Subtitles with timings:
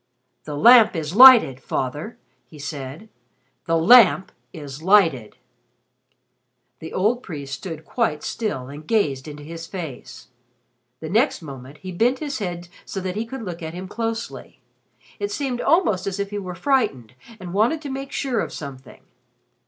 [0.45, 2.17] "The Lamp is lighted, Father,"
[2.47, 3.07] he said.
[3.67, 5.37] "The Lamp is lighted."
[6.79, 10.29] The old priest stood quite still and gazed into his face.
[11.01, 14.59] The next moment he bent his head so that he could look at him closely.
[15.19, 19.01] It seemed almost as if he were frightened and wanted to make sure of something.